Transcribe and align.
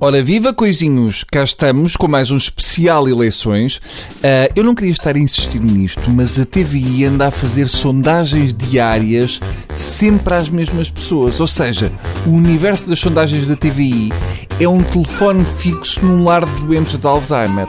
Ora, 0.00 0.22
viva 0.22 0.54
coisinhos! 0.54 1.24
Cá 1.24 1.42
estamos 1.42 1.96
com 1.96 2.06
mais 2.06 2.30
um 2.30 2.36
especial 2.36 3.08
eleições. 3.08 3.78
Uh, 4.18 4.46
eu 4.54 4.62
não 4.62 4.72
queria 4.72 4.92
estar 4.92 5.16
a 5.16 5.18
insistir 5.18 5.60
nisto, 5.60 6.08
mas 6.08 6.38
a 6.38 6.46
TVI 6.46 7.06
anda 7.06 7.26
a 7.26 7.30
fazer 7.32 7.66
sondagens 7.66 8.54
diárias 8.54 9.40
sempre 9.74 10.34
às 10.34 10.48
mesmas 10.48 10.88
pessoas. 10.88 11.40
Ou 11.40 11.48
seja, 11.48 11.90
o 12.24 12.30
universo 12.30 12.88
das 12.88 13.00
sondagens 13.00 13.48
da 13.48 13.56
TVI 13.56 14.12
é 14.60 14.68
um 14.68 14.84
telefone 14.84 15.44
fixo 15.44 16.04
num 16.04 16.22
lar 16.22 16.46
de 16.46 16.62
doentes 16.62 16.96
de 16.96 17.04
Alzheimer. 17.04 17.66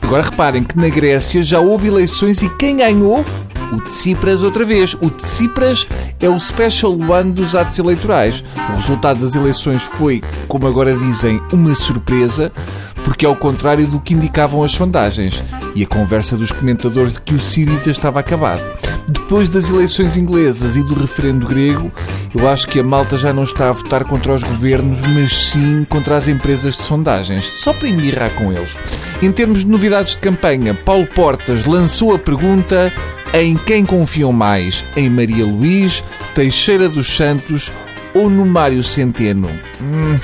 Agora 0.00 0.22
reparem 0.22 0.64
que 0.64 0.74
na 0.74 0.88
Grécia 0.88 1.42
já 1.42 1.60
houve 1.60 1.88
eleições 1.88 2.40
e 2.40 2.48
quem 2.56 2.78
ganhou? 2.78 3.22
O 3.72 3.80
Tsipras 3.80 4.42
outra 4.42 4.64
vez. 4.64 4.94
O 4.94 5.10
Tsipras 5.10 5.86
é 6.20 6.28
o 6.28 6.38
special 6.38 6.92
one 6.92 7.32
dos 7.32 7.54
atos 7.54 7.78
eleitorais. 7.78 8.42
O 8.70 8.76
resultado 8.76 9.20
das 9.20 9.34
eleições 9.34 9.82
foi, 9.82 10.22
como 10.46 10.66
agora 10.66 10.96
dizem, 10.96 11.40
uma 11.52 11.74
surpresa, 11.74 12.50
porque 13.04 13.26
é 13.26 13.28
ao 13.28 13.36
contrário 13.36 13.86
do 13.86 14.00
que 14.00 14.14
indicavam 14.14 14.62
as 14.62 14.72
sondagens 14.72 15.42
e 15.74 15.82
a 15.82 15.86
conversa 15.86 16.36
dos 16.36 16.52
comentadores 16.52 17.12
de 17.12 17.20
que 17.20 17.34
o 17.34 17.40
Syriza 17.40 17.90
estava 17.90 18.20
acabado. 18.20 18.62
Depois 19.10 19.48
das 19.48 19.70
eleições 19.70 20.16
inglesas 20.16 20.76
e 20.76 20.82
do 20.82 20.92
referendo 20.92 21.46
grego, 21.46 21.90
eu 22.34 22.46
acho 22.46 22.68
que 22.68 22.78
a 22.78 22.84
malta 22.84 23.16
já 23.16 23.32
não 23.32 23.42
está 23.42 23.70
a 23.70 23.72
votar 23.72 24.04
contra 24.04 24.34
os 24.34 24.42
governos, 24.42 25.00
mas 25.00 25.32
sim 25.46 25.86
contra 25.88 26.16
as 26.16 26.28
empresas 26.28 26.76
de 26.76 26.82
sondagens, 26.82 27.44
só 27.44 27.72
para 27.72 27.88
embirrar 27.88 28.30
com 28.34 28.52
eles. 28.52 28.76
Em 29.22 29.32
termos 29.32 29.60
de 29.64 29.66
novidades 29.66 30.14
de 30.14 30.20
campanha, 30.20 30.74
Paulo 30.74 31.06
Portas 31.06 31.64
lançou 31.64 32.14
a 32.14 32.18
pergunta 32.18 32.92
em 33.34 33.56
quem 33.56 33.84
confiam 33.84 34.32
mais? 34.32 34.84
Em 34.96 35.10
Maria 35.10 35.44
Luís, 35.44 36.02
Teixeira 36.34 36.88
dos 36.88 37.14
Santos 37.14 37.72
ou 38.14 38.30
no 38.30 38.46
Mário 38.46 38.82
Centeno? 38.82 39.50
Hum, 39.80 40.18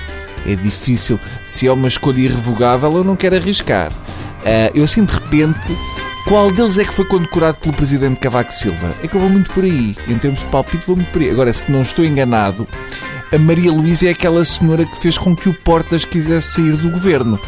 é 0.46 0.55
difícil. 0.55 1.19
Se 1.42 1.66
é 1.66 1.72
uma 1.72 1.88
escolha 1.88 2.20
irrevogável, 2.20 2.96
eu 2.96 3.05
não 3.05 3.16
quero 3.16 3.36
arriscar. 3.36 3.92
Uh, 3.92 4.70
eu 4.74 4.84
assim 4.84 5.05
de 5.05 5.12
repente. 5.12 5.77
Qual 6.27 6.50
deles 6.50 6.78
é 6.78 6.84
que 6.84 6.94
foi 6.94 7.05
condecorado 7.05 7.58
pelo 7.58 7.74
presidente 7.74 8.19
Cavaco 8.19 8.50
Silva? 8.50 8.94
É 9.02 9.06
que 9.06 9.14
eu 9.14 9.20
vou 9.20 9.28
muito 9.28 9.50
por 9.52 9.62
aí. 9.62 9.94
Em 10.08 10.16
termos 10.16 10.41
de 10.41 10.46
palpite, 10.46 10.86
vou 10.86 10.96
muito 10.96 11.11
por 11.11 11.20
aí. 11.20 11.30
Agora, 11.30 11.52
se 11.52 11.70
não 11.70 11.83
estou 11.83 12.02
enganado, 12.02 12.66
a 13.30 13.39
Maria 13.39 13.70
Luísa 13.70 14.06
é 14.06 14.11
aquela 14.11 14.42
senhora 14.42 14.86
que 14.86 14.96
fez 14.96 15.18
com 15.18 15.36
que 15.36 15.50
o 15.50 15.55
Portas 15.61 16.05
quisesse 16.06 16.55
sair 16.55 16.77
do 16.78 16.91
governo. 16.91 17.39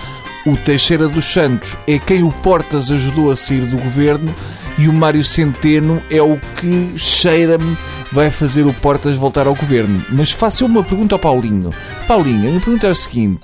O 0.45 0.57
Teixeira 0.59 1.09
dos 1.09 1.25
Santos 1.25 1.75
é 1.87 1.99
quem 1.99 2.23
o 2.23 2.31
Portas 2.31 2.91
ajudou 2.91 3.31
a 3.31 3.37
sair 3.37 3.65
do 3.65 3.79
governo 3.79 4.35
e 4.79 4.89
o 4.89 4.93
Mário 4.93 5.25
Centeno 5.25 6.03
é 6.11 6.21
o 6.21 6.39
que 6.57 6.99
cheira-me 6.99 7.77
vai 8.13 8.31
fazer 8.31 8.67
o 8.67 8.75
Portas 8.75 9.17
voltar 9.17 9.47
ao 9.47 9.55
governo. 9.55 10.05
Mas 10.11 10.33
faça 10.33 10.65
uma 10.65 10.85
pergunta 10.85 11.15
ao 11.15 11.19
Paulinho. 11.19 11.71
Paulinho, 12.07 12.47
a 12.47 12.51
minha 12.51 12.61
pergunta 12.61 12.87
é 12.87 12.91
a 12.91 12.95
seguinte: 12.95 13.43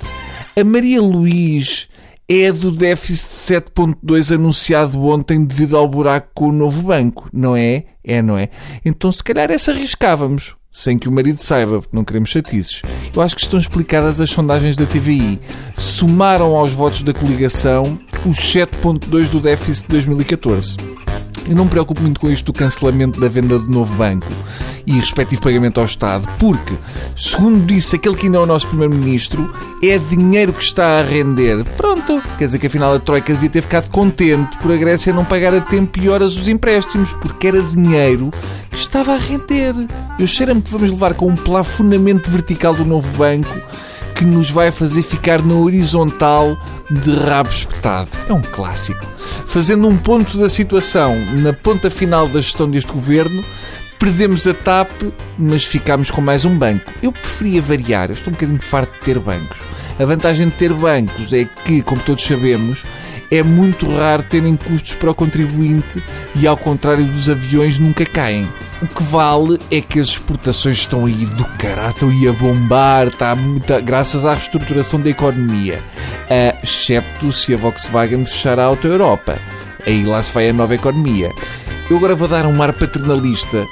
a 0.54 0.64
Maria 0.64 1.00
Luís 1.00 1.88
é 2.28 2.52
do 2.52 2.70
déficit 2.70 3.62
7.2 3.74 4.34
anunciado 4.34 5.02
ontem 5.06 5.44
devido 5.44 5.76
ao 5.76 5.88
buraco 5.88 6.28
com 6.34 6.48
o 6.48 6.52
novo 6.52 6.82
banco, 6.82 7.28
não 7.32 7.56
é? 7.56 7.84
É, 8.04 8.22
não 8.22 8.38
é? 8.38 8.48
Então 8.84 9.10
se 9.12 9.22
calhar 9.22 9.50
essa 9.50 9.72
arriscávamos 9.72 10.56
sem 10.72 10.98
que 10.98 11.08
o 11.08 11.12
marido 11.12 11.42
saiba, 11.42 11.80
porque 11.80 11.94
não 11.94 12.02
queremos 12.02 12.30
chatices. 12.30 12.80
Eu 13.14 13.20
acho 13.20 13.36
que 13.36 13.42
estão 13.42 13.60
explicadas 13.60 14.20
as 14.20 14.30
sondagens 14.30 14.76
da 14.76 14.86
TVI. 14.86 15.38
Somaram 15.76 16.56
aos 16.56 16.72
votos 16.72 17.02
da 17.02 17.12
coligação 17.12 17.98
os 18.24 18.38
7.2 18.38 19.28
do 19.28 19.38
déficit 19.38 19.86
de 19.86 19.92
2014. 19.92 20.76
Eu 21.48 21.56
não 21.56 21.64
me 21.64 21.70
preocupo 21.70 22.00
muito 22.00 22.20
com 22.20 22.30
isto 22.30 22.46
do 22.46 22.52
cancelamento 22.52 23.20
da 23.20 23.28
venda 23.28 23.58
de 23.58 23.70
novo 23.70 23.94
banco 23.96 24.28
e 24.86 24.92
respectivo 24.92 25.42
pagamento 25.42 25.78
ao 25.78 25.86
Estado, 25.86 26.28
porque, 26.38 26.74
segundo 27.16 27.64
disse 27.64 27.96
aquele 27.96 28.16
que 28.16 28.26
ainda 28.26 28.38
é 28.38 28.40
o 28.40 28.46
nosso 28.46 28.66
Primeiro-Ministro, 28.68 29.52
é 29.82 29.98
dinheiro 29.98 30.52
que 30.52 30.62
está 30.62 31.00
a 31.00 31.02
render. 31.02 31.64
Pronto, 31.76 32.22
quer 32.38 32.46
dizer 32.46 32.58
que 32.58 32.66
afinal 32.66 32.94
a 32.94 33.00
Troika 33.00 33.32
devia 33.32 33.50
ter 33.50 33.62
ficado 33.62 33.90
contente 33.90 34.56
por 34.58 34.72
a 34.72 34.76
Grécia 34.76 35.12
não 35.12 35.24
pagar 35.24 35.54
a 35.54 35.60
tempo 35.60 35.98
e 35.98 36.08
horas 36.08 36.36
os 36.36 36.48
empréstimos, 36.48 37.12
porque 37.14 37.48
era 37.48 37.62
dinheiro 37.62 38.30
estava 38.72 39.14
a 39.14 39.18
render. 39.18 39.74
Eu 40.18 40.26
cheiro-me 40.26 40.62
que 40.62 40.70
vamos 40.70 40.90
levar 40.90 41.14
com 41.14 41.28
um 41.28 41.36
plafonamento 41.36 42.30
vertical 42.30 42.74
do 42.74 42.84
novo 42.84 43.08
banco 43.16 43.54
que 44.14 44.24
nos 44.24 44.50
vai 44.50 44.70
fazer 44.70 45.02
ficar 45.02 45.42
na 45.42 45.54
horizontal 45.54 46.56
de 46.90 47.14
rabo 47.16 47.50
espetado. 47.50 48.10
É 48.28 48.32
um 48.32 48.42
clássico. 48.42 49.04
Fazendo 49.46 49.88
um 49.88 49.96
ponto 49.96 50.38
da 50.38 50.48
situação 50.48 51.16
na 51.40 51.52
ponta 51.52 51.90
final 51.90 52.28
da 52.28 52.40
gestão 52.40 52.70
deste 52.70 52.92
governo, 52.92 53.42
perdemos 53.98 54.46
a 54.46 54.54
TAP, 54.54 54.90
mas 55.38 55.64
ficámos 55.64 56.10
com 56.10 56.20
mais 56.20 56.44
um 56.44 56.56
banco. 56.56 56.92
Eu 57.02 57.12
preferia 57.12 57.62
variar, 57.62 58.10
eu 58.10 58.14
estou 58.14 58.30
um 58.30 58.34
bocadinho 58.34 58.60
farto 58.60 58.92
de 58.94 59.00
ter 59.00 59.18
bancos. 59.18 59.58
A 59.98 60.04
vantagem 60.04 60.48
de 60.48 60.54
ter 60.54 60.72
bancos 60.72 61.32
é 61.32 61.44
que, 61.64 61.82
como 61.82 62.00
todos 62.02 62.24
sabemos, 62.24 62.84
é 63.30 63.42
muito 63.42 63.90
raro 63.90 64.22
terem 64.22 64.56
custos 64.56 64.94
para 64.94 65.10
o 65.10 65.14
contribuinte 65.14 66.02
e, 66.34 66.46
ao 66.46 66.56
contrário 66.56 67.04
dos 67.06 67.30
aviões, 67.30 67.78
nunca 67.78 68.04
caem. 68.04 68.48
O 68.82 68.86
que 68.88 69.02
vale 69.04 69.60
é 69.70 69.80
que 69.80 70.00
as 70.00 70.08
exportações 70.08 70.78
estão 70.78 71.06
aí 71.06 71.24
do 71.24 71.44
caralho, 71.56 71.90
estão 71.90 72.08
aí 72.08 72.28
a 72.28 72.32
bombar, 72.32 73.06
está 73.06 73.32
muita, 73.36 73.78
graças 73.80 74.24
à 74.24 74.34
reestruturação 74.34 75.00
da 75.00 75.08
economia. 75.08 75.80
Uh, 76.24 76.58
excepto 76.64 77.32
se 77.32 77.54
a 77.54 77.56
Volkswagen 77.56 78.24
fechar 78.24 78.58
a 78.58 78.64
Auto 78.64 78.88
Europa. 78.88 79.38
Aí 79.86 80.04
lá 80.04 80.20
se 80.20 80.32
vai 80.32 80.48
a 80.48 80.52
nova 80.52 80.74
economia. 80.74 81.30
Eu 81.88 81.96
agora 81.96 82.16
vou 82.16 82.26
dar 82.26 82.44
um 82.44 82.60
ar 82.60 82.72
paternalista, 82.72 83.64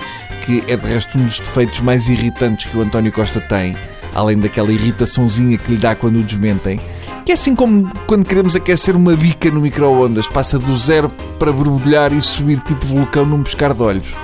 que 0.47 0.63
é 0.69 0.77
de 0.77 0.87
resto 0.87 1.19
um 1.19 1.25
dos 1.25 1.41
defeitos 1.41 1.81
mais 1.81 2.09
irritantes 2.09 2.71
que 2.71 2.79
o 2.79 2.83
António 2.83 3.11
Costa 3.11 3.41
tem, 3.41 3.77
além 4.15 4.39
daquela 4.39 4.71
irritaçãozinha 4.71 5.59
que 5.59 5.73
lhe 5.73 5.77
dá 5.77 5.97
quando 5.97 6.21
o 6.21 6.23
desmentem. 6.23 6.81
Que 7.27 7.33
é 7.33 7.35
assim 7.35 7.57
como 7.57 7.91
quando 8.07 8.25
queremos 8.25 8.55
aquecer 8.55 8.95
uma 8.95 9.17
bica 9.17 9.51
no 9.51 9.61
micro-ondas, 9.61 10.29
passa 10.29 10.57
do 10.57 10.77
zero 10.77 11.11
para 11.37 11.53
borbulhar 11.53 12.13
e 12.13 12.23
subir 12.23 12.61
tipo 12.61 12.87
vulcão 12.87 13.27
num 13.27 13.43
pescar 13.43 13.75
de 13.75 13.83
olhos. 13.83 14.15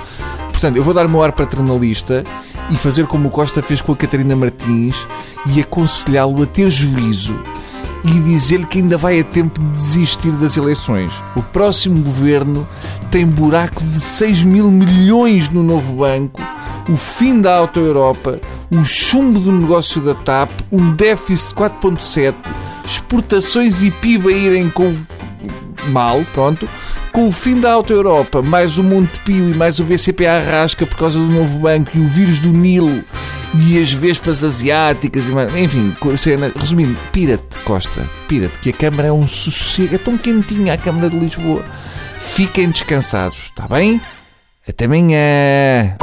Portanto, 0.57 0.75
eu 0.75 0.83
vou 0.83 0.91
dar 0.91 1.05
o 1.05 1.09
meu 1.09 1.21
ar 1.21 1.31
paternalista 1.33 2.23
e 2.71 2.77
fazer 2.77 3.05
como 3.05 3.27
o 3.27 3.31
Costa 3.31 3.61
fez 3.61 3.79
com 3.79 3.91
a 3.91 3.95
Catarina 3.95 4.35
Martins 4.35 5.05
e 5.45 5.61
aconselhá-lo 5.61 6.41
a 6.41 6.47
ter 6.47 6.67
juízo 6.71 7.39
e 8.03 8.09
dizer-lhe 8.21 8.65
que 8.65 8.79
ainda 8.79 8.97
vai 8.97 9.19
a 9.19 9.23
tempo 9.23 9.61
de 9.61 9.69
desistir 9.69 10.31
das 10.31 10.57
eleições. 10.57 11.11
O 11.35 11.43
próximo 11.43 12.03
governo 12.03 12.67
tem 13.11 13.23
buraco 13.23 13.83
de 13.83 14.01
6 14.01 14.41
mil 14.41 14.71
milhões 14.71 15.47
no 15.47 15.61
novo 15.61 15.93
banco, 15.93 16.41
o 16.89 16.97
fim 16.97 17.39
da 17.39 17.55
Auto 17.55 17.79
Europa, 17.79 18.39
o 18.71 18.83
chumbo 18.83 19.39
do 19.39 19.51
negócio 19.51 20.01
da 20.01 20.15
TAP, 20.15 20.49
um 20.71 20.91
déficit 20.91 21.49
de 21.49 21.53
4.7, 21.53 22.33
exportações 22.83 23.83
e 23.83 23.91
PIB 23.91 24.33
a 24.33 24.35
irem 24.35 24.71
com 24.71 24.97
mal, 25.89 26.25
pronto, 26.33 26.67
com 27.17 27.29
o 27.29 27.31
fim 27.31 27.59
da 27.59 27.71
Auto 27.71 27.91
Europa, 27.91 28.43
mais 28.43 28.77
o 28.77 28.83
Montepio 28.83 29.49
e 29.49 29.55
mais 29.55 29.79
o 29.79 29.83
BCP 29.83 30.27
à 30.27 30.39
rasca 30.39 30.85
por 30.85 30.95
causa 30.95 31.17
do 31.17 31.25
novo 31.25 31.57
banco 31.57 31.89
e 31.95 31.99
o 31.99 32.05
vírus 32.05 32.37
do 32.37 32.49
Nilo 32.49 33.03
e 33.55 33.81
as 33.81 33.91
vespas 33.91 34.43
asiáticas, 34.43 35.23
enfim, 35.57 35.95
cena. 36.15 36.51
Resumindo, 36.55 36.95
pira-te, 37.11 37.57
Costa, 37.65 38.07
pira-te, 38.27 38.55
que 38.59 38.69
a 38.69 38.73
Câmara 38.73 39.07
é 39.07 39.11
um 39.11 39.25
sossego, 39.25 39.95
é 39.95 39.97
tão 39.97 40.15
quentinha 40.15 40.73
a 40.73 40.77
Câmara 40.77 41.09
de 41.09 41.17
Lisboa. 41.17 41.65
Fiquem 42.19 42.69
descansados, 42.69 43.45
está 43.45 43.67
bem? 43.67 43.99
Até 44.69 44.85
amanhã! 44.85 45.97